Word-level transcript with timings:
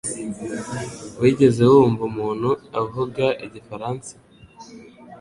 Wigeze 1.21 1.61
wumva 1.71 2.01
umuntu 2.11 2.49
uvuga 2.83 3.25
igifaransa 3.45 4.13